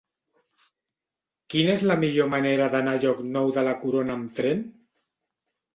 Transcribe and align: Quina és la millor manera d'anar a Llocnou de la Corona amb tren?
Quina 1.55 1.75
és 1.81 1.85
la 1.91 1.99
millor 2.05 2.33
manera 2.33 2.73
d'anar 2.77 2.97
a 2.99 3.03
Llocnou 3.05 3.55
de 3.61 3.69
la 3.71 3.79
Corona 3.87 4.19
amb 4.21 4.37
tren? 4.43 4.67